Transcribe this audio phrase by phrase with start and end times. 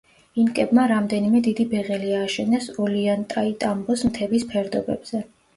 [0.43, 5.27] ინკებმა რამდენიმე დიდი ბეღელი ააშენეს ოლიანტაიტამბოს მთების ფერდობებზე.